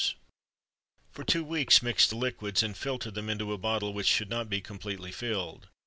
for 1.11 1.23
two 1.23 1.43
weeks, 1.43 1.83
mix 1.83 2.07
the 2.07 2.15
liquids, 2.15 2.63
and 2.63 2.75
filter 2.75 3.11
them 3.11 3.29
into 3.29 3.53
a 3.53 3.57
bottle 3.59 3.93
which 3.93 4.07
should 4.07 4.31
not 4.31 4.49
be 4.49 4.59
completely 4.59 5.11
filled. 5.11 5.67